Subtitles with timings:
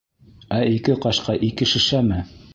[0.59, 2.23] —Ә ике ҡашҡа ике шешәме?